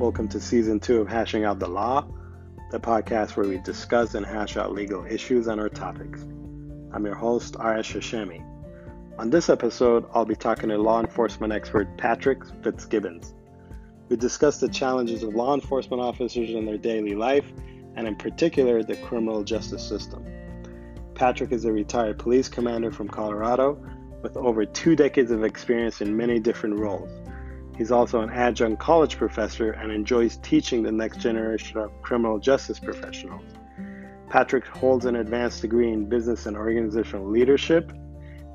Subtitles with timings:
[0.00, 2.04] Welcome to season two of Hashing Out the Law,
[2.72, 6.22] the podcast where we discuss and hash out legal issues and our topics.
[6.92, 8.44] I'm your host, Arash Hashemi.
[9.20, 13.34] On this episode, I'll be talking to law enforcement expert Patrick Fitzgibbons.
[14.08, 17.52] We discuss the challenges of law enforcement officers in their daily life,
[17.94, 20.26] and in particular, the criminal justice system.
[21.14, 23.80] Patrick is a retired police commander from Colorado
[24.22, 27.10] with over two decades of experience in many different roles.
[27.76, 32.78] He's also an adjunct college professor and enjoys teaching the next generation of criminal justice
[32.78, 33.44] professionals.
[34.30, 37.92] Patrick holds an advanced degree in business and organizational leadership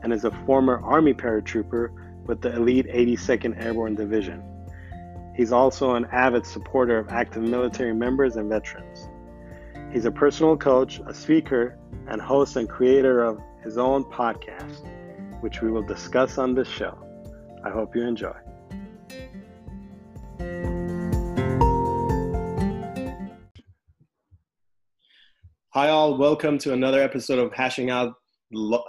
[0.04, 1.90] and is a former Army paratrooper
[2.26, 4.44] with the elite 82nd Airborne Division.
[5.36, 9.08] He's also an avid supporter of active military members and veterans.
[9.92, 14.86] He's a personal coach, a speaker, and host and creator of his own podcast,
[15.42, 16.98] which we will discuss on this show.
[17.64, 18.36] I hope you enjoy.
[25.80, 26.17] Hi, all.
[26.17, 28.11] Welcome to another episode of Hashing Out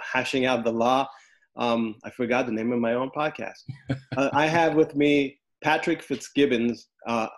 [0.03, 1.07] Hashing Out the Law.
[1.57, 3.61] Um, I forgot the name of my own podcast.
[4.17, 7.29] uh, I have with me Patrick Fitzgibbons, uh,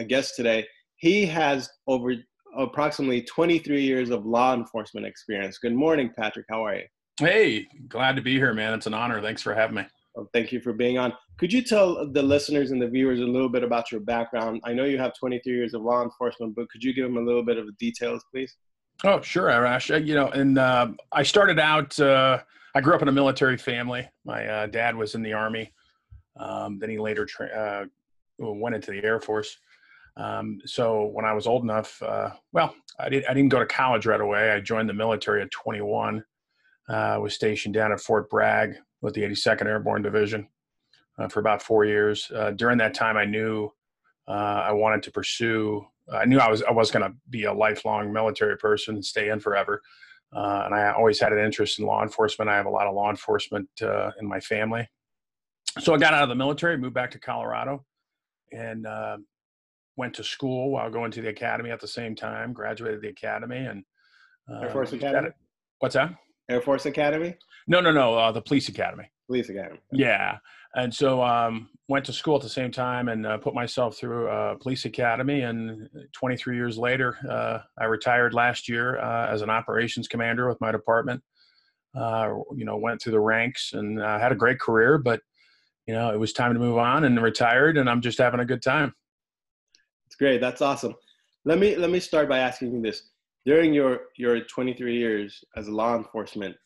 [0.00, 0.66] a guest today.
[0.96, 2.14] He has over
[2.58, 5.58] approximately 23 years of law enforcement experience.
[5.58, 6.46] Good morning, Patrick.
[6.50, 6.86] How are you?
[7.20, 8.74] Hey, glad to be here, man.
[8.74, 9.22] It's an honor.
[9.22, 9.86] Thanks for having me.
[10.16, 11.12] Well, thank you for being on.
[11.38, 14.62] Could you tell the listeners and the viewers a little bit about your background?
[14.64, 17.24] I know you have 23 years of law enforcement, but could you give them a
[17.24, 18.56] little bit of the details, please?
[19.04, 19.94] Oh, sure, Arash.
[19.94, 21.98] Uh, you know, and uh, I started out.
[21.98, 22.40] Uh,
[22.74, 24.08] I grew up in a military family.
[24.24, 25.72] My uh, dad was in the army.
[26.38, 27.84] Um, then he later tra- uh,
[28.38, 29.58] went into the Air Force.
[30.16, 33.66] Um, so when I was old enough, uh, well, I, did, I didn't go to
[33.66, 34.50] college right away.
[34.50, 36.24] I joined the military at 21.
[36.88, 40.48] I was stationed down at Fort Bragg with the 82nd Airborne Division
[41.30, 42.30] for about four years.
[42.56, 43.70] during that time, I knew
[44.28, 48.12] I wanted to pursue I knew I was I was going to be a lifelong
[48.12, 49.82] military person and stay in forever.
[50.34, 52.50] Uh, and I always had an interest in law enforcement.
[52.50, 54.88] I have a lot of law enforcement uh, in my family.
[55.80, 57.84] So I got out of the military, moved back to Colorado,
[58.52, 59.18] and uh,
[59.96, 62.52] went to school while going to the academy at the same time.
[62.52, 63.84] Graduated the academy and
[64.62, 65.30] Air Force Academy.
[65.78, 66.14] What's that?
[66.48, 67.36] Air Force Academy.
[67.66, 68.14] No, no, no.
[68.14, 69.10] Uh, the police academy.
[69.26, 69.80] Police academy.
[69.92, 70.38] Yeah,
[70.76, 74.28] and so um, went to school at the same time and uh, put myself through
[74.28, 75.40] a police academy.
[75.40, 80.60] And 23 years later uh, i retired last year uh, as an operations commander with
[80.60, 81.22] my department.
[81.96, 85.22] Uh, you know went through the ranks and uh, had a great career but
[85.86, 88.44] you know it was time to move on and retired and i'm just having a
[88.44, 88.92] good time.
[90.06, 90.40] It's great.
[90.40, 90.94] That's awesome.
[91.44, 93.10] Let me let me start by asking you this.
[93.44, 96.56] During your your 23 years as a law enforcement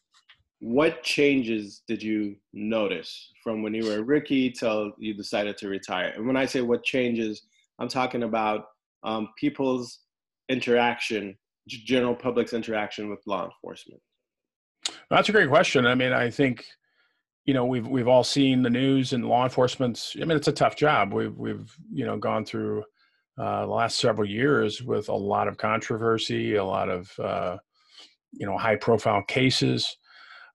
[0.61, 5.69] what changes did you notice from when you were a rookie till you decided to
[5.69, 6.13] retire?
[6.15, 7.43] And when I say what changes,
[7.79, 8.67] I'm talking about
[9.03, 10.01] um, people's
[10.51, 14.03] interaction, general public's interaction with law enforcement.
[15.09, 15.87] That's a great question.
[15.87, 16.65] I mean, I think
[17.47, 20.15] you know we've we've all seen the news and law enforcement's.
[20.21, 21.15] I mean, it's a tough job.
[21.15, 22.85] We've we've you know gone through
[23.39, 27.57] uh, the last several years with a lot of controversy, a lot of uh,
[28.33, 29.97] you know high profile cases.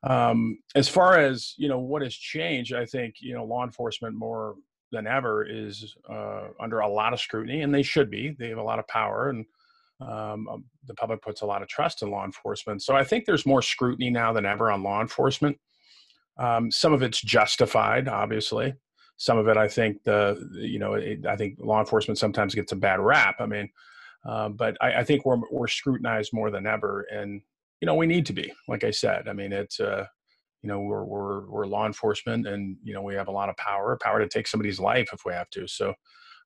[0.05, 4.15] Um, as far as you know, what has changed, I think you know law enforcement
[4.15, 4.55] more
[4.91, 8.35] than ever is uh, under a lot of scrutiny, and they should be.
[8.37, 9.45] They have a lot of power, and
[9.99, 12.83] um, um, the public puts a lot of trust in law enforcement.
[12.83, 15.57] So I think there's more scrutiny now than ever on law enforcement.
[16.37, 18.73] Um, some of it's justified, obviously.
[19.17, 22.73] Some of it, I think, the you know, it, I think law enforcement sometimes gets
[22.73, 23.37] a bad rap.
[23.39, 23.69] I mean,
[24.25, 27.41] uh, but I, I, think we're we're scrutinized more than ever, and
[27.85, 29.27] you know we need to be like i said.
[29.27, 30.05] I mean it's uh
[30.63, 33.55] you know we're we're we're law enforcement and you know we have a lot of
[33.57, 35.67] power power to take somebody's life if we have to.
[35.67, 35.93] So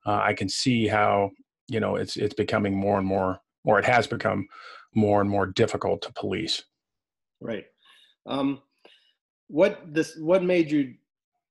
[0.06, 1.32] uh, i can see how
[1.70, 4.48] you know it's it's becoming more and more or it has become
[4.94, 6.62] more and more difficult to police.
[7.40, 7.68] Right.
[8.26, 8.62] Um
[9.48, 10.96] what this what made you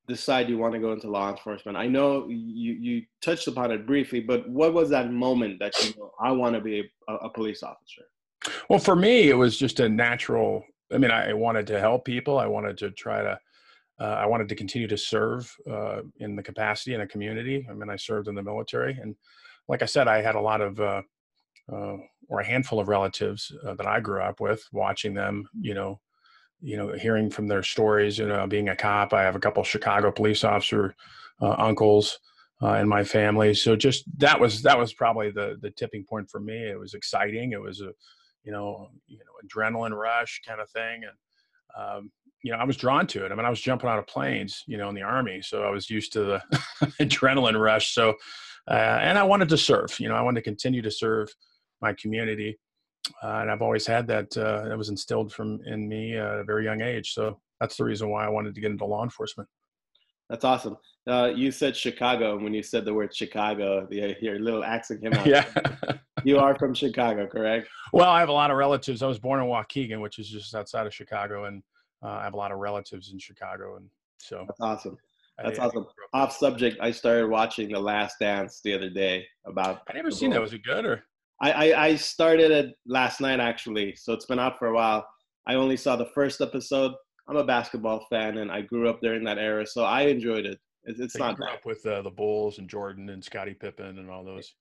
[0.06, 1.78] decide you want to go into law enforcement?
[1.78, 5.94] I know you you touched upon it briefly but what was that moment that you
[5.96, 6.76] know i want to be
[7.08, 8.04] a, a police officer
[8.68, 10.64] well, for me, it was just a natural.
[10.92, 12.38] I mean, I wanted to help people.
[12.38, 13.38] I wanted to try to.
[14.00, 17.66] Uh, I wanted to continue to serve uh, in the capacity in a community.
[17.68, 19.16] I mean, I served in the military, and
[19.66, 21.02] like I said, I had a lot of, uh,
[21.72, 21.96] uh
[22.28, 25.48] or a handful of relatives uh, that I grew up with, watching them.
[25.60, 26.00] You know,
[26.60, 28.18] you know, hearing from their stories.
[28.18, 30.94] You know, being a cop, I have a couple Chicago police officer
[31.42, 32.18] uh, uncles.
[32.62, 36.40] in my family, so just that was that was probably the the tipping point for
[36.40, 36.56] me.
[36.56, 37.52] It was exciting.
[37.52, 37.92] It was a
[38.44, 41.02] you know, you know, adrenaline rush kind of thing.
[41.04, 42.10] And, um,
[42.42, 43.32] you know, I was drawn to it.
[43.32, 45.70] I mean, I was jumping out of planes, you know, in the army, so I
[45.70, 46.42] was used to the
[47.00, 47.94] adrenaline rush.
[47.94, 48.14] So,
[48.70, 49.98] uh, and I wanted to serve.
[49.98, 51.28] You know, I wanted to continue to serve
[51.80, 52.58] my community,
[53.22, 54.36] uh, and I've always had that.
[54.36, 57.12] Uh, that was instilled from in me at a very young age.
[57.12, 59.48] So that's the reason why I wanted to get into law enforcement.
[60.28, 60.76] That's awesome.
[61.06, 65.02] Uh, you said Chicago, and when you said the word Chicago, the, your little accent
[65.02, 65.26] came out.
[65.26, 65.44] yeah.
[66.24, 67.68] You are from Chicago, correct?
[67.92, 69.02] Well, I have a lot of relatives.
[69.02, 71.62] I was born in Waukegan, which is just outside of Chicago, and
[72.02, 73.88] uh, I have a lot of relatives in Chicago, and
[74.18, 74.96] so that's awesome.
[75.42, 75.86] That's I, awesome.
[76.14, 79.24] I Off subject, I started watching The Last Dance the other day.
[79.46, 80.40] About I never seen that.
[80.40, 81.04] Was it good or?
[81.40, 85.06] I, I, I started it last night actually, so it's been out for a while.
[85.46, 86.92] I only saw the first episode.
[87.28, 90.58] I'm a basketball fan, and I grew up during that era, so I enjoyed it.
[90.84, 94.10] It's, it's not grew up with uh, the Bulls and Jordan and Scottie Pippen and
[94.10, 94.54] all those.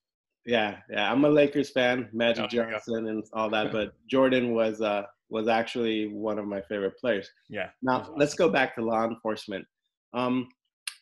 [0.47, 1.11] Yeah, yeah.
[1.11, 5.49] I'm a Lakers fan, Magic oh, Johnson and all that, but Jordan was uh was
[5.49, 7.29] actually one of my favorite players.
[7.49, 7.69] Yeah.
[7.81, 8.15] Now awesome.
[8.17, 9.65] let's go back to law enforcement.
[10.13, 10.47] Um,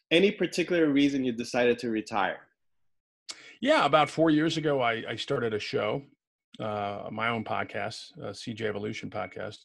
[0.09, 2.39] any particular reason you decided to retire?
[3.61, 6.01] Yeah, about four years ago, I, I started a show,
[6.59, 9.59] uh, my own podcast, CJ Evolution podcast,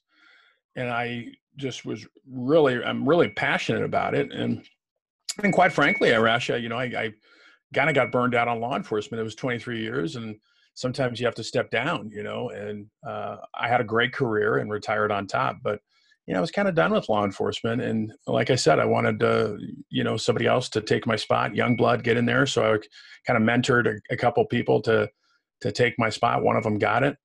[0.77, 4.63] and I just was really, I'm really passionate about it, and
[5.43, 7.13] and quite frankly, Arasha, you know, I, I
[7.75, 9.21] kind of got burned out on law enforcement.
[9.21, 10.37] It was 23 years, and
[10.75, 12.51] sometimes you have to step down, you know.
[12.51, 15.81] And uh, I had a great career and retired on top, but
[16.27, 17.83] you know, I was kind of done with law enforcement.
[17.83, 19.55] And like I said, I wanted, uh,
[19.89, 22.47] you know, somebody else to take my spot, young blood, get in there.
[22.47, 22.79] So I
[23.27, 25.09] kind of mentored a, a couple people to
[25.63, 26.43] to take my spot.
[26.43, 27.17] One of them got it.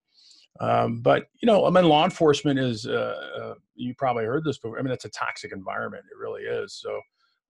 [0.60, 2.86] Um, but you know, I mean, law enforcement is.
[2.86, 4.80] Uh, uh, you probably heard this before.
[4.80, 6.06] I mean, it's a toxic environment.
[6.10, 6.74] It really is.
[6.82, 7.02] So,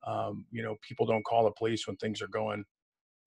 [0.07, 2.65] um, you know, people don't call the police when things are going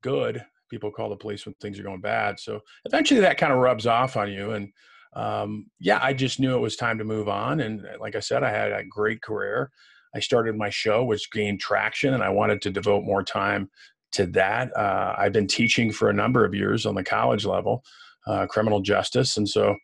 [0.02, 0.44] good.
[0.70, 2.38] People call the police when things are going bad.
[2.38, 4.52] So eventually, that kind of rubs off on you.
[4.52, 4.72] And
[5.14, 7.60] um, yeah, I just knew it was time to move on.
[7.60, 9.70] And uh, like I said, I had a great career.
[10.14, 13.70] I started my show, which gained traction, and I wanted to devote more time
[14.12, 14.74] to that.
[14.76, 17.84] Uh, I've been teaching for a number of years on the college level,
[18.26, 19.76] uh, criminal justice, and so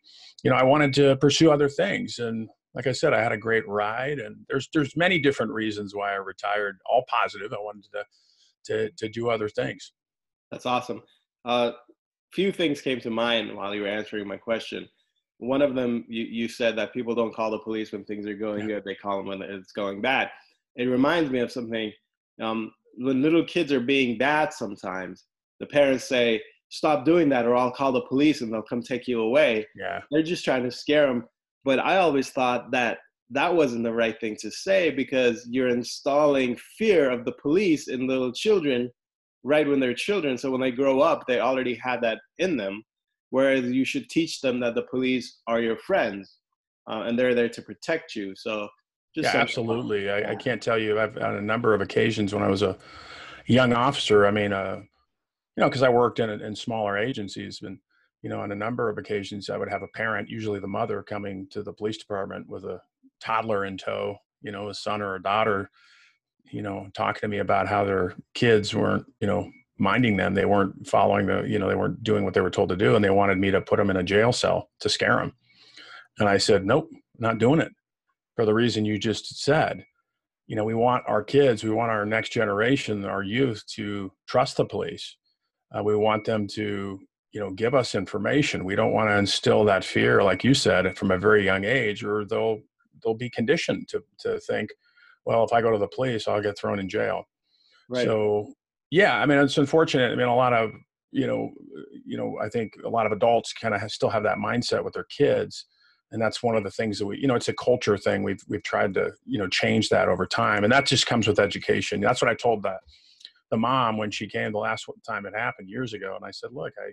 [0.43, 2.17] you know I wanted to pursue other things.
[2.19, 5.93] And like I said, I had a great ride, and there's there's many different reasons
[5.93, 6.77] why I retired.
[6.89, 7.53] All positive.
[7.53, 8.03] I wanted to
[8.65, 9.93] to to do other things.
[10.55, 11.03] That's awesome.
[11.45, 11.71] A uh,
[12.33, 14.87] few things came to mind while you were answering my question.
[15.39, 18.35] One of them, you, you said that people don't call the police when things are
[18.35, 18.75] going yeah.
[18.75, 20.29] good; they call them when it's going bad.
[20.75, 21.91] It reminds me of something.
[22.41, 25.25] Um, when little kids are being bad, sometimes
[25.59, 29.07] the parents say, "Stop doing that, or I'll call the police and they'll come take
[29.09, 31.25] you away." Yeah, they're just trying to scare them
[31.65, 32.99] but I always thought that
[33.31, 38.07] that wasn't the right thing to say because you're installing fear of the police in
[38.07, 38.91] little children
[39.45, 40.37] right when they're children.
[40.37, 42.83] So when they grow up, they already had that in them.
[43.29, 46.39] Whereas you should teach them that the police are your friends
[46.89, 48.33] uh, and they're there to protect you.
[48.35, 48.67] So
[49.15, 50.09] yeah, absolutely.
[50.09, 50.99] I, I, can't tell you.
[50.99, 52.77] I've on a number of occasions when I was a
[53.45, 54.25] young officer.
[54.25, 54.81] I mean, uh,
[55.55, 57.79] you know, because I worked in in smaller agencies, and
[58.23, 61.01] you know, on a number of occasions, I would have a parent, usually the mother,
[61.01, 62.81] coming to the police department with a
[63.21, 65.69] toddler in tow, you know, a son or a daughter,
[66.51, 70.33] you know, talking to me about how their kids weren't, you know, minding them.
[70.33, 72.95] They weren't following the, you know, they weren't doing what they were told to do.
[72.95, 75.33] And they wanted me to put them in a jail cell to scare them.
[76.19, 77.71] And I said, nope, not doing it
[78.35, 79.85] for the reason you just said.
[80.47, 84.57] You know, we want our kids, we want our next generation, our youth to trust
[84.57, 85.17] the police.
[85.75, 86.99] Uh, we want them to
[87.31, 90.97] you know give us information we don't want to instill that fear like you said
[90.97, 92.59] from a very young age or they'll
[93.03, 94.69] they'll be conditioned to to think
[95.25, 97.23] well if i go to the police i'll get thrown in jail
[97.89, 98.05] right.
[98.05, 98.53] so
[98.91, 100.71] yeah i mean it's unfortunate i mean a lot of
[101.11, 101.51] you know
[102.05, 104.93] you know i think a lot of adults kind of still have that mindset with
[104.93, 105.65] their kids
[106.11, 108.43] and that's one of the things that we you know it's a culture thing we've
[108.47, 112.01] we've tried to you know change that over time and that just comes with education
[112.01, 112.79] that's what i told that
[113.51, 116.49] the mom when she came the last time it happened years ago and i said
[116.51, 116.91] look i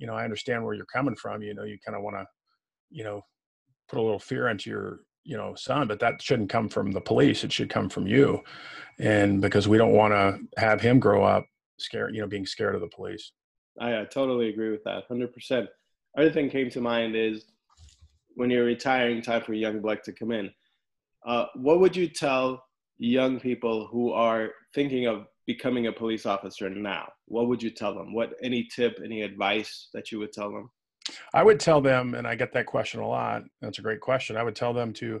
[0.00, 1.42] you know, I understand where you're coming from.
[1.42, 2.26] You know, you kind of want to,
[2.90, 3.20] you know,
[3.88, 7.00] put a little fear into your, you know, son, but that shouldn't come from the
[7.00, 7.44] police.
[7.44, 8.42] It should come from you.
[8.98, 11.46] And because we don't want to have him grow up
[11.78, 13.32] scared, you know, being scared of the police.
[13.80, 15.08] I, totally agree with that.
[15.08, 15.66] 100%.
[16.18, 17.44] Other thing came to mind is
[18.34, 20.50] when you're retiring, time for young blood to come in.
[21.26, 22.62] Uh, what would you tell
[22.98, 27.92] young people who are thinking of becoming a police officer now, what would you tell
[27.92, 28.14] them?
[28.14, 30.70] What any tip, any advice that you would tell them?
[31.32, 33.42] I would tell them, and I get that question a lot.
[33.60, 34.36] That's a great question.
[34.36, 35.20] I would tell them to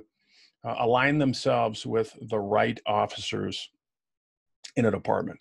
[0.64, 3.70] uh, align themselves with the right officers
[4.76, 5.40] in a department.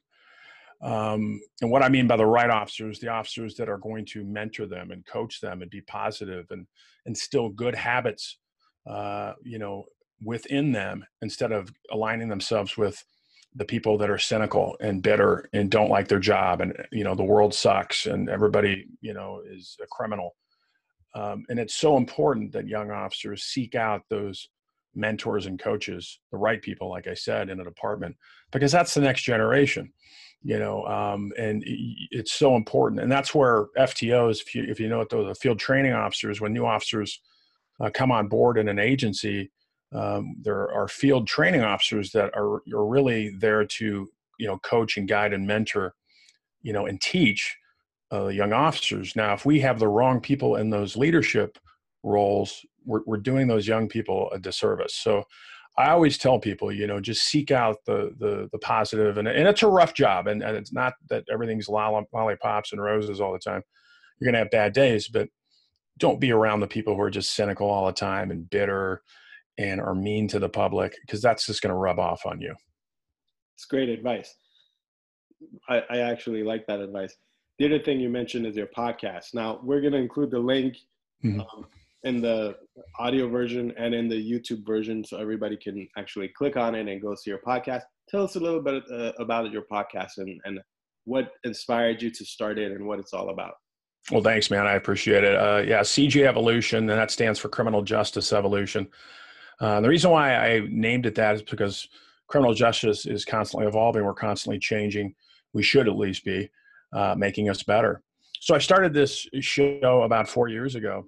[0.81, 4.23] Um, and what I mean by the right officers, the officers that are going to
[4.23, 6.67] mentor them and coach them and be positive and
[7.05, 8.37] instill good habits,
[8.89, 9.85] uh, you know,
[10.23, 13.03] within them instead of aligning themselves with
[13.55, 17.15] the people that are cynical and bitter and don't like their job and you know
[17.15, 20.35] the world sucks and everybody you know is a criminal.
[21.15, 24.49] Um, and it's so important that young officers seek out those
[24.95, 28.15] mentors and coaches the right people like i said in a department
[28.51, 29.91] because that's the next generation
[30.43, 33.01] you know um, and it's so important.
[33.01, 36.39] And that's where ftos if you, if you know what those are field training officers
[36.39, 37.21] when new officers
[37.81, 39.51] uh, come on board in an agency
[39.91, 44.97] um, there are field training officers that are, are really there to you know coach
[44.97, 45.95] and guide and mentor
[46.61, 47.57] you know and teach
[48.11, 49.15] uh, young officers.
[49.15, 51.57] Now if we have the wrong people in those leadership
[52.03, 54.95] roles we're, we're doing those young people a disservice.
[54.95, 55.23] So
[55.77, 59.47] i always tell people you know just seek out the the, the positive and, and
[59.47, 63.39] it's a rough job and, and it's not that everything's lollipops and roses all the
[63.39, 63.61] time.
[64.19, 65.29] You're going to have bad days but
[65.97, 69.01] don't be around the people who are just cynical all the time and bitter
[69.59, 72.55] and are mean to the public because that's just going to rub off on you.
[73.55, 74.33] It's great advice.
[75.67, 77.13] I, I, actually like that advice.
[77.59, 79.33] The other thing you mentioned is your podcast.
[79.33, 80.75] Now we're going to include the link
[81.23, 81.41] mm-hmm.
[81.41, 81.67] um,
[82.03, 82.55] in the
[82.97, 87.01] audio version and in the YouTube version, so everybody can actually click on it and
[87.01, 87.81] go see your podcast.
[88.07, 90.59] Tell us a little bit uh, about your podcast and, and
[91.03, 93.55] what inspired you to start it and what it's all about.
[94.09, 94.65] Well, thanks, man.
[94.67, 95.35] I appreciate it.
[95.35, 98.87] Uh, yeah, CJ Evolution, and that stands for Criminal Justice Evolution.
[99.59, 101.87] Uh, the reason why I named it that is because
[102.27, 104.05] criminal justice is constantly evolving.
[104.05, 105.15] We're constantly changing.
[105.53, 106.49] We should at least be
[106.93, 108.01] uh, making us better.
[108.39, 111.05] So I started this show about four years ago.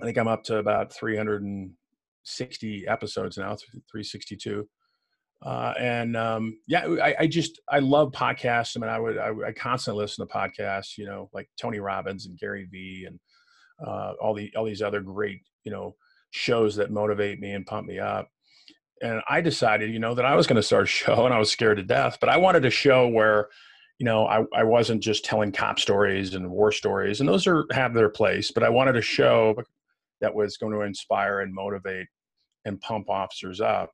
[0.00, 4.68] I think I'm up to about 360 episodes now, 362.
[5.40, 8.76] Uh, and um, yeah, I, I, just I love podcasts.
[8.76, 10.98] I mean, I would I, I, constantly listen to podcasts.
[10.98, 13.20] You know, like Tony Robbins and Gary Vee and
[13.86, 15.94] uh, all the all these other great you know
[16.30, 18.28] shows that motivate me and pump me up.
[19.02, 21.38] And I decided, you know, that I was going to start a show and I
[21.38, 23.48] was scared to death, but I wanted a show where,
[23.98, 27.64] you know, I, I wasn't just telling cop stories and war stories, and those are
[27.72, 29.56] have their place, but I wanted a show
[30.20, 32.06] that was going to inspire and motivate
[32.64, 33.90] and pump officers up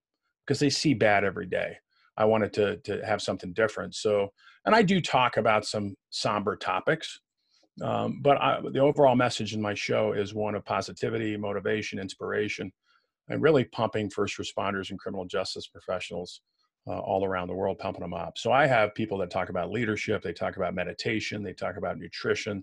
[0.46, 1.76] because they see bad every day.
[2.16, 3.94] I wanted to to have something different.
[3.94, 4.28] So,
[4.66, 7.20] and I do talk about some somber topics,
[7.82, 12.72] um, but I, the overall message in my show is one of positivity, motivation, inspiration,
[13.28, 16.40] and really pumping first responders and criminal justice professionals
[16.86, 18.36] uh, all around the world, pumping them up.
[18.36, 21.98] So I have people that talk about leadership, they talk about meditation, they talk about
[21.98, 22.62] nutrition,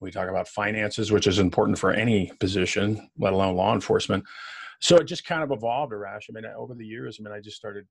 [0.00, 4.22] we talk about finances, which is important for any position, let alone law enforcement.
[4.80, 6.24] So it just kind of evolved, Arash.
[6.28, 7.86] I mean, over the years, I mean, I just started,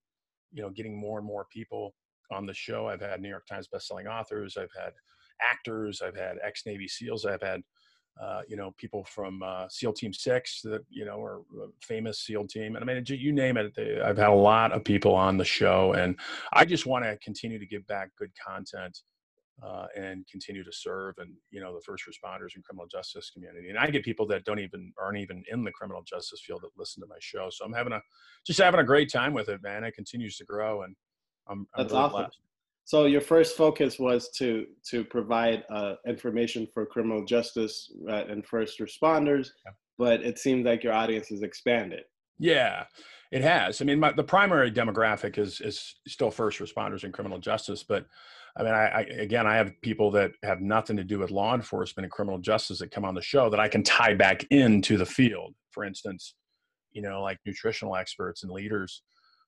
[0.54, 1.96] you know, getting more and more people
[2.32, 2.88] on the show.
[2.88, 4.58] I've had New York Times bestselling authors.
[4.58, 4.94] I've had
[5.42, 6.02] actors.
[6.02, 7.26] I've had ex Navy SEALs.
[7.26, 7.62] I've had
[8.22, 11.42] uh, you know people from uh, SEAL Team Six that you know are
[11.82, 13.74] famous SEAL team, and I mean you name it.
[14.04, 16.16] I've had a lot of people on the show, and
[16.54, 19.00] I just want to continue to give back good content.
[19.62, 23.70] Uh, and continue to serve and you know the first responders and criminal justice community
[23.70, 26.72] and i get people that don't even aren't even in the criminal justice field that
[26.76, 28.02] listen to my show so i'm having a
[28.44, 30.96] just having a great time with it man it continues to grow and
[31.48, 32.40] i'm, I'm that's really awesome blessed.
[32.86, 38.46] So your first focus was to to provide uh, information for criminal justice uh, and
[38.46, 39.72] first responders, yeah.
[39.98, 42.04] but it seems like your audience has expanded.
[42.40, 42.86] Yeah,
[43.32, 43.82] it has.
[43.82, 48.06] I mean, my, the primary demographic is is still first responders and criminal justice, but
[48.58, 51.56] I mean, I, I, again, I have people that have nothing to do with law
[51.56, 54.98] enforcement and criminal justice that come on the show that I can tie back into
[54.98, 55.56] the field.
[55.72, 56.36] For instance,
[56.92, 59.02] you know, like nutritional experts and leaders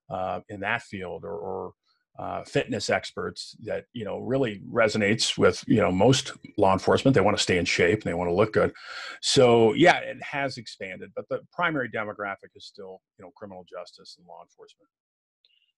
[0.10, 1.74] uh, in that field, or, or
[2.18, 7.14] uh, fitness experts that you know really resonates with you know most law enforcement.
[7.14, 8.72] They want to stay in shape and they want to look good.
[9.22, 14.16] So yeah it has expanded but the primary demographic is still you know criminal justice
[14.18, 14.88] and law enforcement.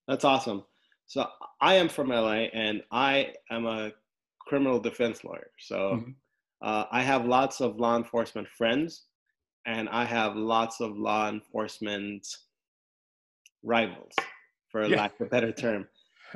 [0.06, 0.64] That's awesome.
[1.06, 1.26] So
[1.60, 3.92] i am from la and i am a
[4.40, 5.50] criminal defense lawyer.
[5.58, 6.10] So mm-hmm.
[6.62, 9.06] uh, i have lots of law enforcement friends
[9.66, 12.26] and i have lots of law enforcement
[13.64, 14.12] rivals
[14.70, 14.96] for yeah.
[14.96, 15.88] lack of a better term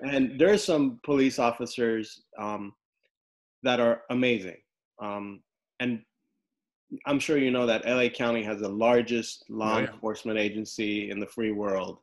[0.03, 2.75] and there's some police officers um,
[3.63, 4.57] that are amazing.
[5.01, 5.43] Um,
[5.81, 6.03] and
[7.07, 9.93] I'm sure you know that LA County has the largest law oh, yeah.
[9.93, 11.99] enforcement agency in the free world,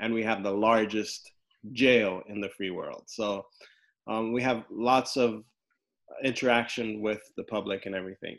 [0.00, 1.32] and we have the largest
[1.72, 3.04] jail in the free world.
[3.06, 3.46] So
[4.06, 5.44] um, we have lots of
[6.24, 8.38] interaction with the public and everything.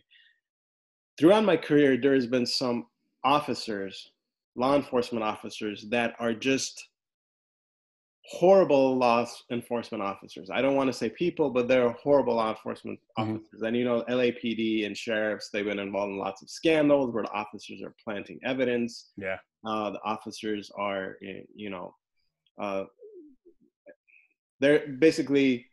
[1.18, 2.88] Throughout my career, there has been some
[3.24, 4.12] officers,
[4.56, 6.89] law enforcement officers, that are just
[8.32, 10.52] horrible law enforcement officers.
[10.52, 13.32] I don't want to say people, but they're horrible law enforcement mm-hmm.
[13.38, 13.62] officers.
[13.64, 17.32] And you know, LAPD and sheriffs, they've been involved in lots of scandals where the
[17.32, 19.10] officers are planting evidence.
[19.18, 19.38] Yeah.
[19.66, 21.96] uh, the officers are, eh, you know,
[22.62, 22.84] uh,
[24.60, 25.66] they're basically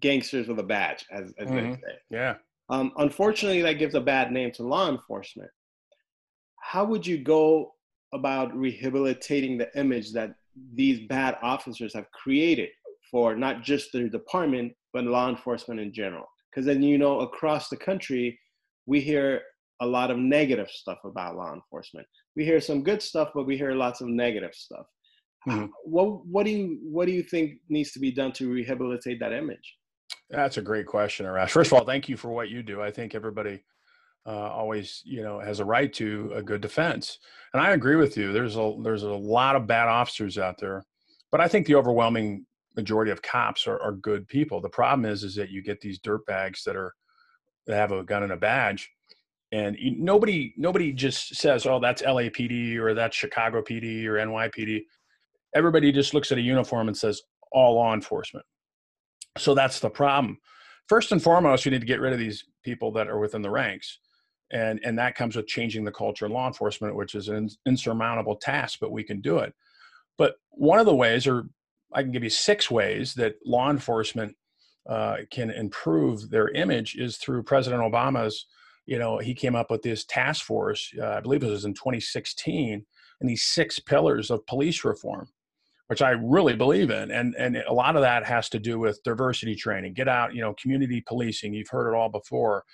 [0.00, 1.70] gangsters with a badge, as, as mm-hmm.
[1.70, 1.94] they say.
[2.10, 2.34] Yeah.
[2.68, 5.50] Um, unfortunately, that gives a bad name to law enforcement.
[6.60, 7.72] How would you go
[8.12, 10.34] about rehabilitating the image that
[10.74, 12.70] these bad officers have created
[13.10, 16.26] for not just their department, but law enforcement in general?
[16.50, 18.38] Because then, you know, across the country,
[18.86, 19.42] we hear
[19.80, 22.06] a lot of negative stuff about law enforcement.
[22.36, 24.86] We hear some good stuff, but we hear lots of negative stuff.
[25.48, 25.66] Mm-hmm.
[25.84, 29.32] What what do you what do you think needs to be done to rehabilitate that
[29.32, 29.76] image?
[30.30, 31.50] That's a great question, Arash.
[31.50, 32.80] First of all, thank you for what you do.
[32.80, 33.62] I think everybody
[34.26, 37.18] uh, always, you know, has a right to a good defense,
[37.52, 38.32] and I agree with you.
[38.32, 40.84] There's a there's a lot of bad officers out there,
[41.30, 44.60] but I think the overwhelming majority of cops are, are good people.
[44.60, 46.92] The problem is, is that you get these dirt bags that are
[47.66, 48.90] that have a gun and a badge,
[49.52, 54.82] and nobody nobody just says, "Oh, that's LAPD or that's Chicago PD or NYPD."
[55.54, 58.46] Everybody just looks at a uniform and says, "All law enforcement."
[59.36, 60.38] So that's the problem.
[60.88, 63.50] First and foremost, you need to get rid of these people that are within the
[63.50, 63.98] ranks.
[64.52, 68.36] And, and that comes with changing the culture in law enforcement, which is an insurmountable
[68.36, 69.54] task, but we can do it.
[70.16, 71.48] But one of the ways, or
[71.92, 74.36] I can give you six ways that law enforcement
[74.88, 78.46] uh, can improve their image is through President Obama's,
[78.86, 81.72] you know, he came up with this task force, uh, I believe it was in
[81.72, 82.84] 2016,
[83.20, 85.28] and these six pillars of police reform
[85.88, 87.10] which I really believe in.
[87.10, 90.40] And, and a lot of that has to do with diversity training, get out, you
[90.40, 91.52] know, community policing.
[91.52, 92.64] You've heard it all before,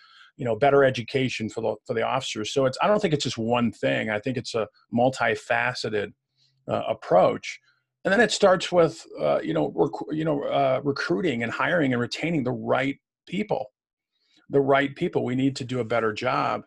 [0.41, 2.55] you know, better education for the, for the officers.
[2.55, 4.09] So it's, I don't think it's just one thing.
[4.09, 6.13] I think it's a multifaceted
[6.67, 7.61] uh, approach.
[8.07, 11.93] And then it starts with, uh, you know, rec- you know, uh, recruiting and hiring
[11.93, 12.97] and retaining the right
[13.29, 13.67] people,
[14.49, 15.27] the right people.
[15.27, 16.63] We need to do a better job,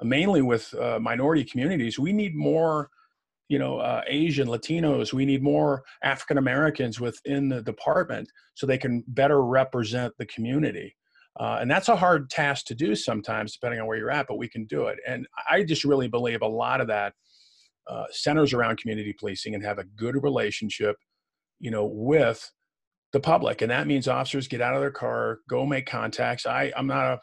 [0.00, 1.98] mainly with uh, minority communities.
[1.98, 2.90] We need more
[3.48, 8.76] you know uh, asian latinos we need more african americans within the department so they
[8.76, 10.96] can better represent the community
[11.38, 14.38] uh, and that's a hard task to do sometimes depending on where you're at but
[14.38, 17.12] we can do it and i just really believe a lot of that
[17.88, 20.96] uh, centers around community policing and have a good relationship
[21.60, 22.50] you know with
[23.12, 26.72] the public and that means officers get out of their car go make contacts i
[26.76, 27.20] i'm not a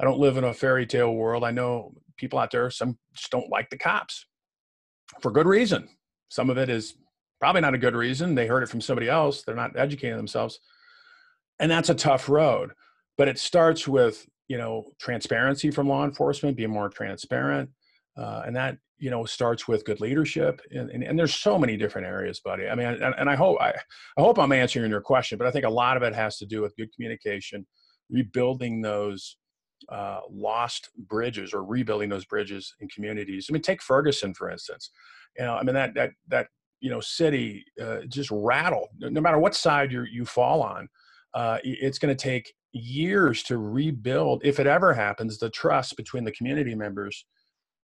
[0.00, 3.30] i don't live in a fairy tale world i know people out there some just
[3.30, 4.26] don't like the cops
[5.20, 5.88] for good reason.
[6.28, 6.94] Some of it is
[7.40, 8.34] probably not a good reason.
[8.34, 9.42] They heard it from somebody else.
[9.42, 10.58] They're not educating themselves.
[11.58, 12.70] And that's a tough road.
[13.22, 17.70] But it starts with, you know, transparency from law enforcement, being more transparent.
[18.16, 20.60] Uh, and that, you know, starts with good leadership.
[20.72, 22.66] And, and, and there's so many different areas, buddy.
[22.66, 23.74] I mean, and, and I hope I,
[24.16, 26.46] I hope I'm answering your question, but I think a lot of it has to
[26.46, 27.64] do with good communication,
[28.10, 29.36] rebuilding those
[29.88, 33.46] uh, lost bridges or rebuilding those bridges in communities.
[33.48, 34.90] I mean, take Ferguson for instance.
[35.38, 36.48] You know, I mean that that that
[36.80, 38.88] you know city uh, just rattled.
[38.98, 40.88] No matter what side you you fall on,
[41.34, 46.24] uh, it's going to take years to rebuild, if it ever happens, the trust between
[46.24, 47.24] the community members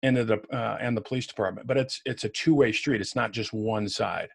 [0.02, 1.66] and the uh, and the police department.
[1.66, 3.00] But it's it's a two way street.
[3.00, 4.28] It's not just one side.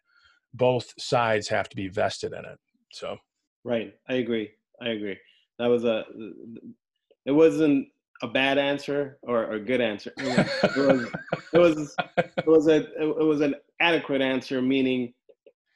[0.54, 2.58] Both sides have to be vested in it.
[2.92, 3.16] So.
[3.64, 4.50] Right, I agree.
[4.80, 5.18] I agree.
[5.58, 6.04] That was a
[7.26, 7.88] it wasn't
[8.22, 10.12] a bad answer or a good answer.
[10.16, 11.08] It was
[11.52, 15.12] it was it was, a it was an adequate answer, meaning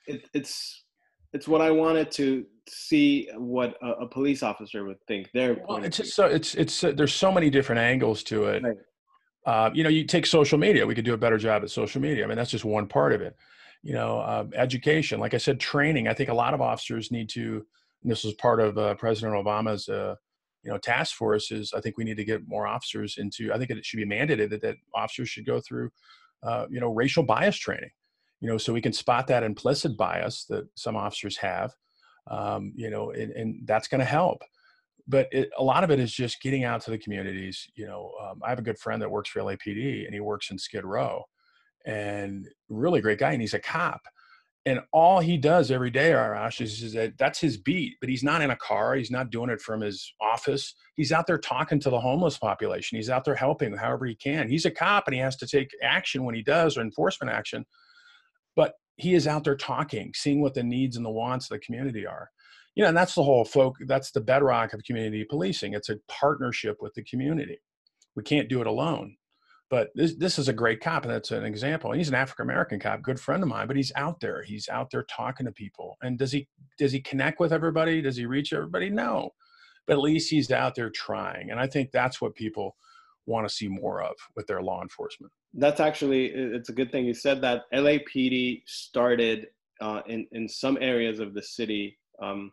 [0.07, 0.85] it, it's
[1.33, 5.31] it's what I wanted to see what a, a police officer would think.
[5.33, 8.63] Their well, it's just so it's it's uh, there's so many different angles to it.
[8.63, 8.77] Right.
[9.45, 10.87] Uh, you know, you take social media.
[10.87, 12.25] We could do a better job at social media.
[12.25, 13.37] I mean, that's just one part of it.
[13.83, 15.19] You know, uh, education.
[15.19, 16.07] Like I said, training.
[16.07, 17.67] I think a lot of officers need to.
[18.05, 20.15] this is part of uh, President Obama's uh,
[20.63, 23.71] you know task forces i think we need to get more officers into i think
[23.71, 25.91] it should be mandated that, that officers should go through
[26.43, 27.91] uh, you know racial bias training
[28.43, 31.73] you know so we can spot that implicit bias that some officers have
[32.31, 34.43] um, you know and, and that's going to help
[35.09, 38.13] but it, a lot of it is just getting out to the communities you know
[38.23, 40.85] um, i have a good friend that works for lapd and he works in skid
[40.85, 41.23] row
[41.87, 44.03] and really great guy and he's a cop
[44.65, 47.97] and all he does every day, Arash, is, is that that's his beat.
[48.01, 48.95] But he's not in a car.
[48.95, 50.75] He's not doing it from his office.
[50.95, 52.97] He's out there talking to the homeless population.
[52.97, 54.49] He's out there helping however he can.
[54.49, 57.65] He's a cop and he has to take action when he does or enforcement action.
[58.57, 61.65] But he is out there talking, seeing what the needs and the wants of the
[61.65, 62.31] community are.
[62.75, 63.77] You know, and that's the whole folk.
[63.87, 65.75] That's the bedrock of community policing.
[65.75, 67.61] It's a partnership with the community.
[68.17, 69.17] We can't do it alone
[69.73, 72.79] but this this is a great cop and that's an example he's an african american
[72.79, 75.97] cop good friend of mine but he's out there he's out there talking to people
[76.03, 76.47] and does he
[76.79, 79.31] does he connect with everybody does he reach everybody no
[79.87, 82.77] but at least he's out there trying and i think that's what people
[83.25, 87.05] want to see more of with their law enforcement that's actually it's a good thing
[87.05, 87.63] you said that.
[87.73, 89.49] LAPD started
[89.81, 92.53] uh, in in some areas of the city um,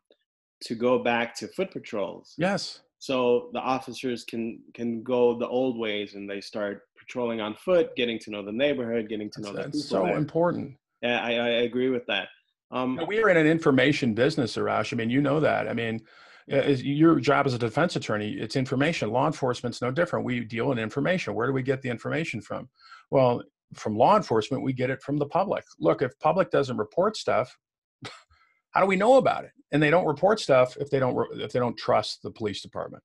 [0.64, 2.34] to go back to foot patrols.
[2.38, 2.82] Yes.
[3.00, 7.96] So the officers can can go the old ways and they start patrolling on foot,
[7.96, 9.82] getting to know the neighborhood, getting to know that's, the people.
[9.82, 10.18] so there.
[10.18, 10.76] important.
[11.02, 12.28] Yeah, I, I agree with that.
[12.72, 14.92] Um, you know, we are in an information business, Arash.
[14.94, 15.68] I mean, you know that.
[15.68, 16.02] I mean,
[16.50, 19.12] your job as a defense attorney, it's information.
[19.12, 20.26] Law enforcement's no different.
[20.26, 21.36] We deal in information.
[21.36, 22.70] Where do we get the information from?
[23.12, 23.44] Well,
[23.76, 25.64] from law enforcement, we get it from the public.
[25.80, 27.56] Look, if public doesn't report stuff,
[28.72, 29.52] how do we know about it?
[29.72, 33.04] And they don't report stuff if they don't if they don't trust the police department.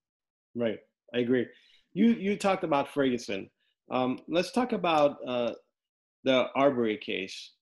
[0.55, 0.79] Right,
[1.15, 1.47] I agree.
[1.93, 3.51] You you talked about Ferguson.
[3.91, 5.53] Um, let's talk about uh,
[6.25, 7.53] the Arbery case.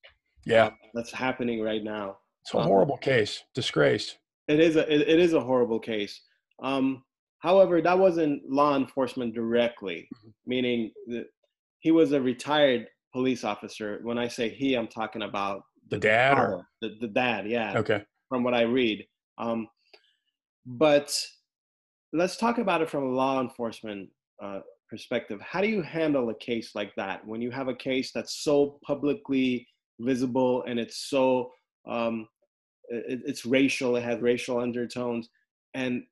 [0.44, 2.18] Yeah, uh, that's happening right now.
[2.42, 3.42] It's a um, horrible case.
[3.54, 4.16] Disgrace.
[4.52, 6.20] It is a it, it is a horrible case.
[6.62, 7.02] Um,
[7.38, 10.30] however, that wasn't law enforcement directly, mm-hmm.
[10.46, 11.26] meaning that
[11.80, 14.00] he was a retired police officer.
[14.02, 17.48] When I say he, I'm talking about the, the dad father, or the, the dad.
[17.48, 17.78] Yeah.
[17.78, 18.02] Okay.
[18.28, 19.04] From what I read,
[19.38, 19.68] um,
[20.64, 21.14] but
[22.12, 24.08] let's talk about it from a law enforcement
[24.42, 25.40] uh, perspective.
[25.40, 28.78] How do you handle a case like that when you have a case that's so
[28.84, 29.66] publicly
[30.00, 31.50] visible and it's so
[31.88, 32.28] um,
[32.88, 35.28] it, it's racial, it has racial undertones,
[35.74, 36.02] and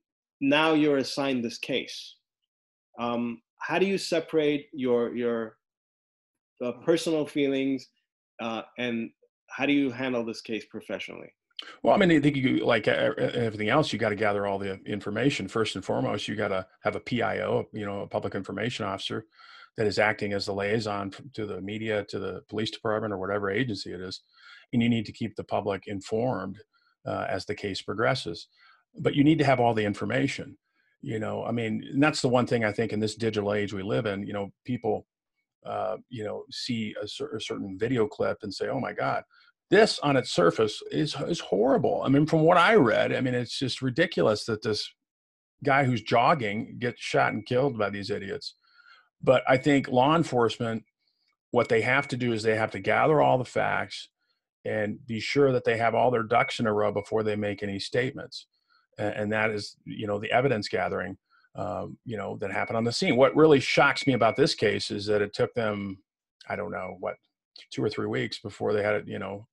[0.41, 2.17] now you're assigned this case.
[2.99, 5.57] Um, how do you separate your your
[6.65, 7.89] uh, personal feelings
[8.41, 9.11] uh, and
[9.51, 11.33] how do you handle this case professionally?
[11.83, 14.81] Well, I mean, I think you like everything else, you got to gather all the
[14.87, 15.47] information.
[15.47, 19.27] First and foremost, you got to have a PIO, you know, a public information officer
[19.77, 23.51] that is acting as the liaison to the media, to the police department, or whatever
[23.51, 24.23] agency it is.
[24.73, 26.59] And you need to keep the public informed
[27.07, 28.49] uh, as the case progresses.
[28.99, 30.57] But you need to have all the information.
[31.03, 33.83] You know, I mean, that's the one thing I think in this digital age we
[33.83, 34.27] live in.
[34.27, 35.07] You know, people,
[35.65, 39.25] uh, you know, see a, cer- a certain video clip and say, "Oh my God."
[39.71, 42.03] This on its surface is is horrible.
[42.05, 44.93] I mean, from what I read, I mean, it's just ridiculous that this
[45.65, 48.57] guy who's jogging gets shot and killed by these idiots.
[49.23, 50.85] But I think law enforcement,
[51.51, 54.09] what they have to do is they have to gather all the facts,
[54.64, 57.62] and be sure that they have all their ducks in a row before they make
[57.62, 58.46] any statements.
[58.99, 61.16] And, and that is, you know, the evidence gathering,
[61.55, 63.16] um, you know, that happened on the scene.
[63.16, 65.99] What really shocks me about this case is that it took them,
[66.49, 67.16] I don't know, what,
[67.70, 69.46] two or three weeks before they had it, you know,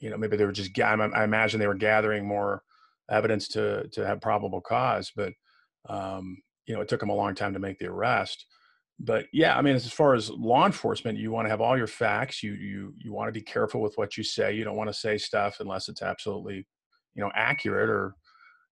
[0.00, 2.62] you know, maybe they were just, I, imagine they were gathering more
[3.10, 5.32] evidence to, to have probable cause, but,
[5.88, 8.46] um, you know, it took them a long time to make the arrest
[8.98, 11.86] but yeah, I mean, as far as law enforcement, you want to have all your
[11.86, 12.42] facts.
[12.42, 14.54] You you you want to be careful with what you say.
[14.54, 16.66] You don't want to say stuff unless it's absolutely,
[17.14, 18.14] you know, accurate or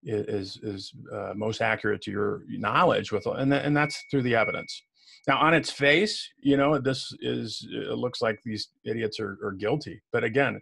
[0.03, 4.35] is is uh, most accurate to your knowledge with, and th- and that's through the
[4.35, 4.81] evidence.
[5.27, 9.51] Now, on its face, you know, this is it looks like these idiots are, are
[9.51, 10.01] guilty.
[10.11, 10.59] But again,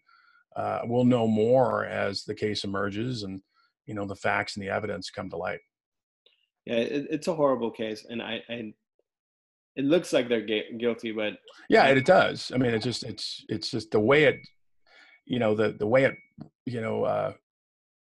[0.56, 3.42] uh, we'll know more as the case emerges and
[3.86, 5.60] you know the facts and the evidence come to light.
[6.66, 8.74] Yeah, it, it's a horrible case, and I, I
[9.76, 10.46] it looks like they're
[10.78, 11.34] guilty, but
[11.70, 12.52] yeah, it, it does.
[12.54, 14.38] I mean, it's just it's it's just the way it,
[15.26, 16.16] you know, the the way it,
[16.66, 17.34] you know, uh,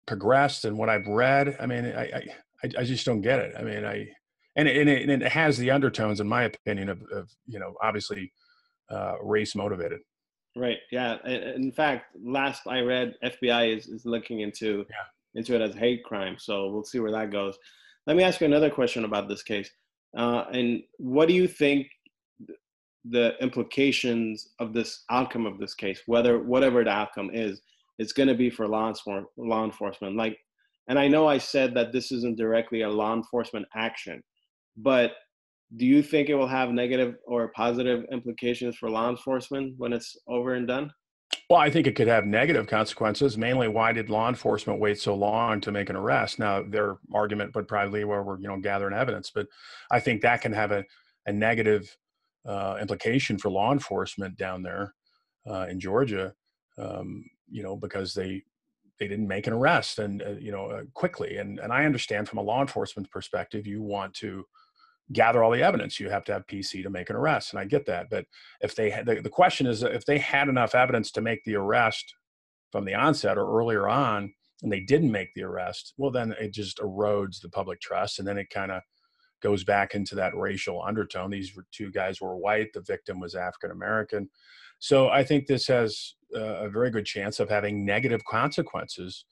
[0.07, 1.57] progressed and what I've read.
[1.59, 2.23] I mean, I
[2.63, 3.55] I I just don't get it.
[3.57, 4.07] I mean, I
[4.55, 7.59] and it, and it, and it has the undertones, in my opinion, of, of you
[7.59, 8.33] know, obviously,
[8.89, 9.99] uh, race motivated.
[10.55, 10.77] Right.
[10.91, 11.17] Yeah.
[11.25, 15.39] In fact, last I read, FBI is is looking into yeah.
[15.39, 16.37] into it as hate crime.
[16.39, 17.57] So we'll see where that goes.
[18.07, 19.69] Let me ask you another question about this case.
[20.17, 21.87] Uh, and what do you think
[23.05, 27.61] the implications of this outcome of this case, whether whatever the outcome is,
[27.99, 28.91] is going to be for law,
[29.37, 30.15] law enforcement?
[30.15, 30.37] Like,
[30.87, 34.21] and I know I said that this isn't directly a law enforcement action,
[34.77, 35.13] but
[35.77, 40.17] do you think it will have negative or positive implications for law enforcement when it's
[40.27, 40.91] over and done?
[41.49, 43.35] Well, I think it could have negative consequences.
[43.37, 46.37] Mainly, why did law enforcement wait so long to make an arrest?
[46.37, 49.47] Now, their argument would probably where we're you know gathering evidence, but
[49.89, 50.85] I think that can have a,
[51.25, 51.95] a negative
[52.45, 54.93] uh, implication for law enforcement down there
[55.49, 56.33] uh, in Georgia.
[56.77, 58.43] Um, you know, because they
[58.99, 61.37] they didn't make an arrest and uh, you know uh, quickly.
[61.37, 64.45] And and I understand from a law enforcement perspective, you want to
[65.11, 65.99] gather all the evidence.
[65.99, 68.09] You have to have PC to make an arrest, and I get that.
[68.09, 68.25] But
[68.61, 71.55] if they had, the, the question is, if they had enough evidence to make the
[71.55, 72.13] arrest
[72.71, 76.53] from the onset or earlier on, and they didn't make the arrest, well, then it
[76.53, 78.81] just erodes the public trust, and then it kind of
[79.41, 81.31] goes back into that racial undertone.
[81.31, 84.29] These two guys were white, the victim was African American.
[84.79, 89.25] So I think this has uh, a very good chance of having negative consequences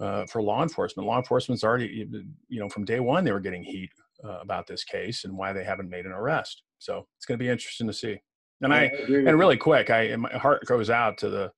[0.00, 1.06] uh, for law enforcement.
[1.06, 2.06] Law enforcement's already,
[2.48, 3.90] you know, from day one they were getting heat
[4.24, 6.62] uh, about this case and why they haven't made an arrest.
[6.78, 8.18] So it's going to be interesting to see.
[8.60, 11.52] And I, I and really quick, I my heart goes out to the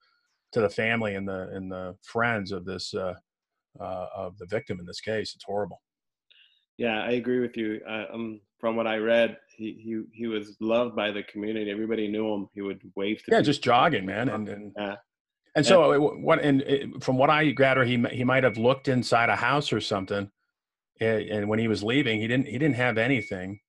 [0.52, 3.14] to the family and the and the friends of this uh,
[3.80, 5.32] uh, of the victim in this case.
[5.34, 5.80] It's horrible.
[6.76, 7.80] Yeah, I agree with you.
[7.88, 11.70] Uh, um, from what I read, he, he he was loved by the community.
[11.70, 12.48] Everybody knew him.
[12.52, 13.24] He would wave to.
[13.28, 13.44] Yeah, people.
[13.44, 14.72] just jogging, man, and and.
[14.76, 14.96] Yeah.
[15.56, 16.40] And so, uh, what?
[16.40, 16.62] And
[17.02, 20.30] from what I gather, he he might have looked inside a house or something,
[21.00, 23.60] and when he was leaving, he didn't he didn't have anything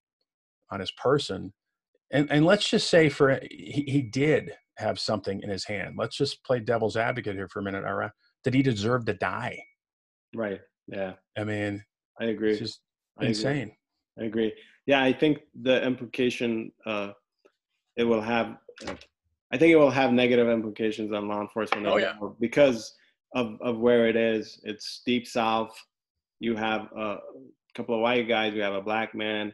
[0.72, 1.54] on his person,
[2.12, 5.96] and and let's just say for he, he did have something in his hand.
[5.98, 7.86] Let's just play devil's advocate here for a minute.
[7.86, 8.12] All right,
[8.44, 9.64] did he deserve to die?
[10.36, 10.62] Right.
[10.88, 11.14] Yeah.
[11.38, 11.84] I mean,
[12.20, 12.52] I agree.
[12.52, 12.82] It's just
[13.18, 13.72] I insane.
[14.18, 14.24] Agree.
[14.24, 14.54] I agree.
[14.86, 17.12] Yeah, I think the implication uh,
[17.98, 18.58] it will have.
[19.54, 21.88] I think it will have negative implications on law enforcement.
[21.88, 22.14] Oh yeah.
[22.40, 22.94] Because
[23.36, 25.78] of of where it is, it's deep south.
[26.42, 27.18] You have a
[27.76, 28.56] couple of white guys.
[28.56, 29.54] You have a black man,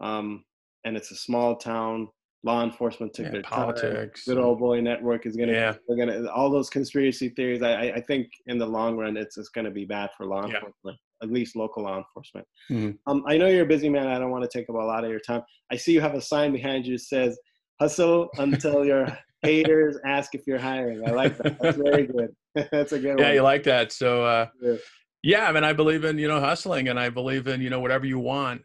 [0.00, 0.44] um,
[0.84, 2.08] and it's a small town
[2.44, 4.24] law enforcement took yeah, their politics.
[4.24, 4.36] Time.
[4.36, 5.52] Good old boy network is gonna.
[5.52, 5.74] Yeah.
[5.88, 7.60] They're gonna all those conspiracy theories.
[7.60, 10.74] I I think in the long run, it's it's gonna be bad for law enforcement,
[10.84, 10.92] yeah.
[11.24, 12.46] at least local law enforcement.
[12.70, 13.10] Mm-hmm.
[13.10, 14.06] Um, I know you're a busy man.
[14.06, 15.42] I don't want to take up a lot of your time.
[15.72, 17.36] I see you have a sign behind you that says
[17.80, 19.08] "Hustle until your
[19.42, 21.58] haters ask if you're hiring." I like that.
[21.58, 22.30] That's very good.
[22.70, 23.08] That's a good.
[23.08, 23.18] Yeah, one.
[23.24, 23.90] Yeah, you like that.
[23.90, 24.24] So.
[24.24, 24.76] uh yeah.
[25.22, 27.80] Yeah, I mean, I believe in you know hustling, and I believe in you know
[27.80, 28.62] whatever you want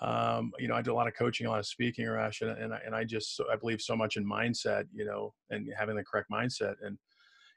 [0.00, 2.74] um, you know, I do a lot of coaching, a lot of speaking, and, and
[2.74, 6.04] I, and I just I believe so much in mindset, you know, and having the
[6.04, 6.74] correct mindset.
[6.82, 6.98] And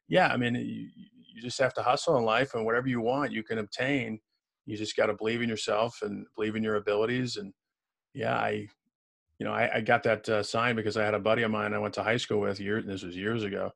[0.07, 0.89] yeah, I mean, you,
[1.35, 4.19] you just have to hustle in life, and whatever you want, you can obtain.
[4.65, 7.35] You just got to believe in yourself and believe in your abilities.
[7.35, 7.53] And
[8.13, 8.67] yeah, I,
[9.39, 11.73] you know, I, I got that uh, sign because I had a buddy of mine
[11.73, 12.83] I went to high school with years.
[12.83, 13.71] And this was years ago.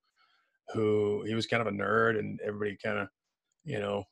[0.73, 3.09] Who he was kind of a nerd, and everybody kind of,
[3.65, 4.05] you know,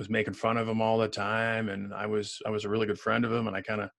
[0.00, 2.86] was making fun of him all the time and i was i was a really
[2.86, 3.90] good friend of him and i kind of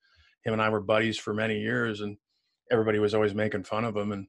[0.43, 2.17] him and i were buddies for many years and
[2.71, 4.25] everybody was always making fun of him and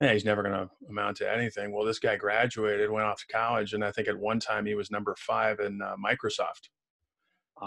[0.00, 1.72] yeah, he's never going to amount to anything.
[1.72, 4.74] Well this guy graduated went off to college and i think at one time he
[4.74, 6.70] was number five in uh, microsoft.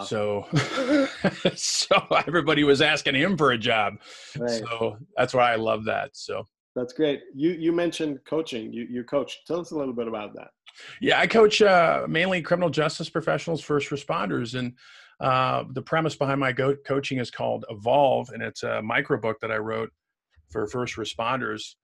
[0.05, 0.45] So
[1.55, 1.95] so
[2.27, 3.93] everybody was asking him for a job.
[4.37, 4.49] Right.
[4.51, 6.45] so that's why i love that so.
[6.75, 7.21] That's great.
[7.33, 8.73] You you mentioned coaching.
[8.73, 9.45] You you coach.
[9.47, 10.49] Tell us a little bit about that
[11.01, 14.73] yeah, I coach uh, mainly criminal justice professionals, first responders, and
[15.19, 19.37] uh, the premise behind my go- coaching is called Evolve, and it's a micro book
[19.41, 19.91] that I wrote
[20.51, 21.75] for first responders,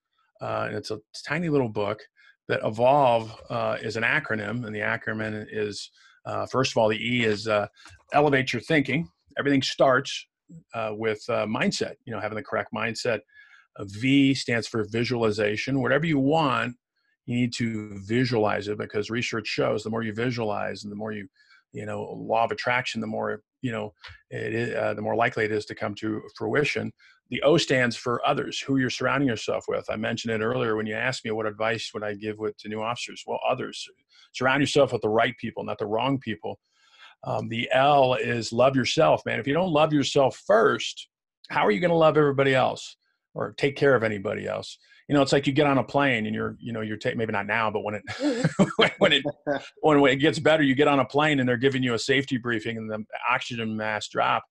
[0.41, 2.01] uh, and it's a tiny little book.
[2.47, 5.89] That Evolve uh, is an acronym, and the acronym is
[6.25, 7.67] uh, first of all the E is uh,
[8.13, 9.07] elevate your thinking.
[9.37, 10.27] Everything starts
[10.91, 11.93] with mindset.
[12.03, 13.19] You know, having the correct mindset.
[13.79, 15.81] V stands for visualization.
[15.81, 16.75] Whatever you want,
[17.25, 21.11] you need to visualize it because research shows the more you visualize and the more
[21.11, 21.27] you
[21.73, 23.93] you know law of attraction the more you know
[24.29, 26.91] it is, uh, the more likely it is to come to fruition.
[27.29, 29.85] The o stands for others who you're surrounding yourself with.
[29.89, 32.69] I mentioned it earlier when you asked me what advice would i give with, to
[32.69, 33.23] new officers.
[33.25, 33.87] Well others.
[34.33, 36.59] Surround yourself with the right people not the wrong people.
[37.23, 39.39] Um, the l is love yourself man.
[39.39, 41.07] If you don't love yourself first
[41.51, 42.95] how are you going to love everybody else
[43.33, 44.77] or take care of anybody else
[45.11, 47.17] you know, it's like you get on a plane and you're, you know, you're taking
[47.17, 48.03] maybe not now, but when it
[48.97, 49.25] when it
[49.81, 51.99] when, when it gets better, you get on a plane and they're giving you a
[51.99, 54.41] safety briefing and the oxygen mask drop.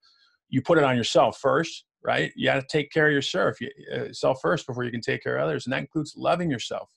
[0.51, 2.31] You put it on yourself first, right?
[2.37, 5.39] You got to take care of yourself, yourself uh, first before you can take care
[5.39, 6.91] of others, and that includes loving yourself.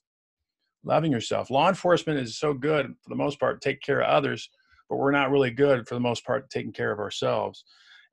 [0.84, 1.48] Loving yourself.
[1.48, 4.50] Law enforcement is so good for the most part, take care of others,
[4.90, 7.64] but we're not really good for the most part taking care of ourselves.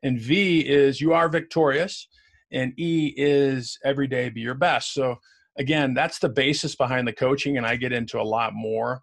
[0.01, 2.07] And V is you are victorious,
[2.53, 4.93] and E is every day be your best.
[4.93, 5.17] So
[5.57, 9.01] again, that's the basis behind the coaching, and I get into a lot more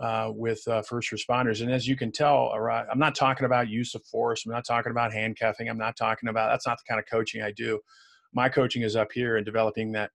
[0.00, 1.60] uh, with uh, first responders.
[1.62, 2.52] And as you can tell,
[2.90, 4.46] I'm not talking about use of force.
[4.46, 5.68] I'm not talking about handcuffing.
[5.68, 7.78] I'm not talking about that's not the kind of coaching I do.
[8.32, 10.10] My coaching is up here in developing that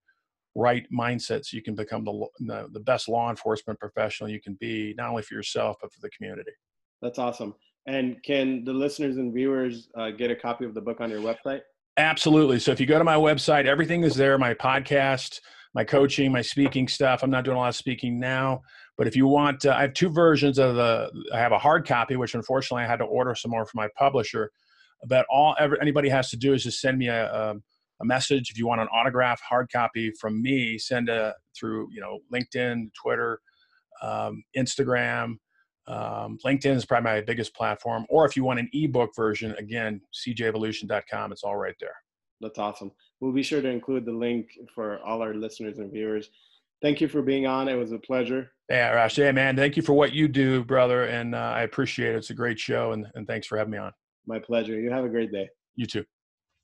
[0.55, 4.53] right mindset so you can become the, the, the best law enforcement professional you can
[4.59, 6.51] be, not only for yourself but for the community.
[7.01, 7.53] That's awesome.
[7.87, 11.19] And can the listeners and viewers uh, get a copy of the book on your
[11.19, 11.61] website?
[11.97, 12.59] Absolutely.
[12.59, 14.37] So if you go to my website, everything is there.
[14.37, 15.39] My podcast,
[15.75, 17.21] my coaching, my speaking stuff.
[17.21, 18.61] I'm not doing a lot of speaking now,
[18.97, 21.11] but if you want, uh, I have two versions of the.
[21.33, 23.89] I have a hard copy, which unfortunately I had to order some more from my
[23.97, 24.49] publisher.
[25.05, 27.55] But all ever, anybody has to do is just send me a, a,
[28.01, 28.49] a message.
[28.49, 32.91] If you want an autograph hard copy from me, send a through you know LinkedIn,
[32.93, 33.39] Twitter,
[34.01, 35.35] um, Instagram.
[35.87, 38.05] Um, LinkedIn is probably my biggest platform.
[38.09, 41.31] Or if you want an ebook version, again, cjevolution.com.
[41.31, 41.93] It's all right there.
[42.41, 42.91] That's awesome.
[43.19, 46.29] We'll be sure to include the link for all our listeners and viewers.
[46.81, 47.67] Thank you for being on.
[47.67, 48.51] It was a pleasure.
[48.69, 49.17] Yeah, Rash.
[49.17, 49.55] Yeah, man.
[49.55, 51.05] Thank you for what you do, brother.
[51.05, 52.17] And uh, I appreciate it.
[52.17, 52.91] It's a great show.
[52.91, 53.91] And, and thanks for having me on.
[54.27, 54.79] My pleasure.
[54.79, 55.49] You have a great day.
[55.75, 56.05] You too.